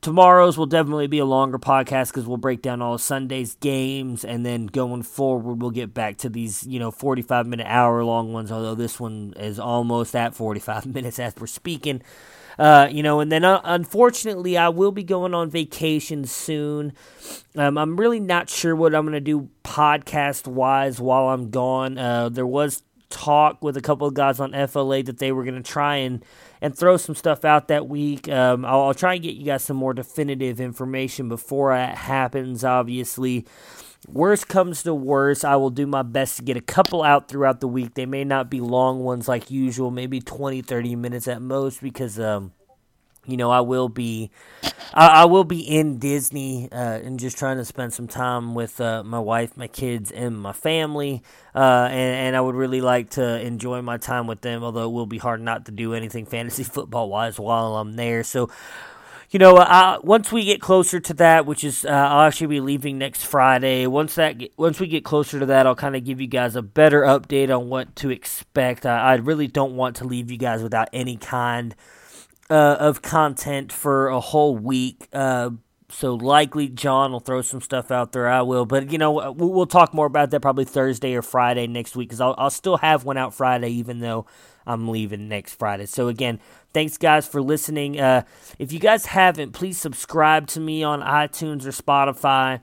[0.00, 4.44] tomorrow's will definitely be a longer podcast because we'll break down all Sunday's games, and
[4.44, 8.50] then going forward, we'll get back to these, you know, 45 minute, hour long ones.
[8.50, 12.02] Although this one is almost at 45 minutes as we're speaking.
[12.58, 16.92] Uh, you know, and then uh, unfortunately, I will be going on vacation soon.
[17.56, 21.96] Um, I'm really not sure what I'm going to do podcast wise while I'm gone.
[21.96, 25.62] Uh, there was talk with a couple of guys on FLA that they were going
[25.62, 26.24] to try and
[26.60, 28.28] and throw some stuff out that week.
[28.28, 32.64] Um, I'll, I'll, try and get you guys some more definitive information before that happens.
[32.64, 33.46] Obviously,
[34.06, 37.60] worst comes to worst, I will do my best to get a couple out throughout
[37.60, 37.94] the week.
[37.94, 42.18] They may not be long ones like usual, maybe 20, 30 minutes at most, because
[42.18, 42.52] um,
[43.30, 44.30] you know, I will be,
[44.92, 48.80] I, I will be in Disney uh, and just trying to spend some time with
[48.80, 51.22] uh, my wife, my kids, and my family.
[51.54, 54.62] Uh, and, and I would really like to enjoy my time with them.
[54.62, 58.22] Although it will be hard not to do anything fantasy football wise while I'm there.
[58.22, 58.50] So.
[59.32, 62.58] You know, uh, once we get closer to that, which is uh, I'll actually be
[62.58, 63.86] leaving next Friday.
[63.86, 66.56] Once that, get, once we get closer to that, I'll kind of give you guys
[66.56, 68.84] a better update on what to expect.
[68.84, 71.76] I, I really don't want to leave you guys without any kind
[72.50, 75.08] uh, of content for a whole week.
[75.12, 75.50] Uh,
[75.88, 78.28] so likely John will throw some stuff out there.
[78.28, 81.96] I will, but you know we'll talk more about that probably Thursday or Friday next
[81.96, 84.26] week because I'll, I'll still have one out Friday even though
[84.66, 85.86] I'm leaving next Friday.
[85.86, 86.38] So again,
[86.72, 87.98] thanks guys for listening.
[87.98, 88.22] Uh,
[88.58, 92.60] if you guys haven't, please subscribe to me on iTunes or Spotify.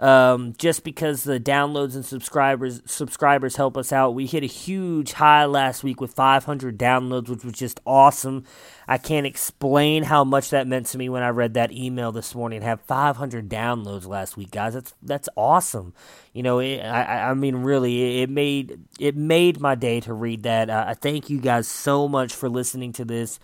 [0.00, 4.14] Um, just because the downloads and subscribers subscribers help us out.
[4.14, 8.44] We hit a huge high last week with 500 downloads, which was just awesome.
[8.90, 12.34] I can't explain how much that meant to me when I read that email this
[12.34, 12.62] morning.
[12.62, 14.72] Have 500 downloads last week, guys.
[14.72, 15.92] That's that's awesome.
[16.32, 20.42] You know, it, I I mean, really, it made it made my day to read
[20.44, 20.70] that.
[20.70, 23.38] Uh, I thank you guys so much for listening to this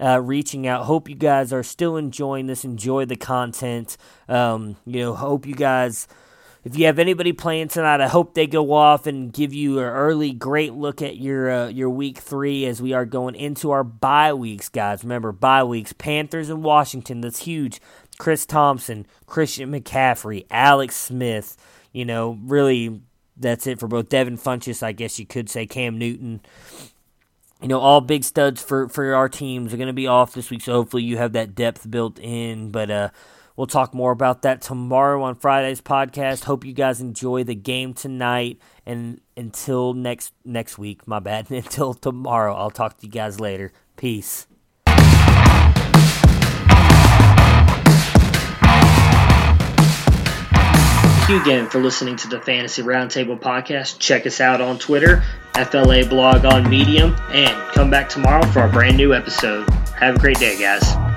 [0.00, 0.86] uh, reaching out.
[0.86, 2.64] Hope you guys are still enjoying this.
[2.64, 3.96] Enjoy the content.
[4.28, 6.08] Um, you know, hope you guys.
[6.64, 9.84] If you have anybody playing tonight, I hope they go off and give you an
[9.84, 13.84] early great look at your uh, your week three as we are going into our
[13.84, 15.04] bye weeks, guys.
[15.04, 17.20] Remember bye weeks: Panthers and Washington.
[17.20, 17.80] That's huge.
[18.18, 21.56] Chris Thompson, Christian McCaffrey, Alex Smith.
[21.92, 23.00] You know, really,
[23.36, 24.82] that's it for both Devin Funchess.
[24.82, 26.40] I guess you could say Cam Newton
[27.60, 30.50] you know, all big studs for, for our teams are going to be off this
[30.50, 32.70] week, so hopefully you have that depth built in.
[32.70, 33.10] But uh,
[33.58, 36.44] we'll talk more about that tomorrow on Friday's podcast.
[36.44, 41.50] Hope you guys enjoy the game tonight, and until next next week, my bad.
[41.58, 43.72] Until tomorrow, I'll talk to you guys later.
[43.96, 44.46] Peace.
[51.26, 53.98] Thank you again for listening to the Fantasy Roundtable podcast.
[53.98, 58.68] Check us out on Twitter, FLA blog on Medium, and come back tomorrow for a
[58.70, 59.68] brand new episode.
[59.98, 61.07] Have a great day, guys.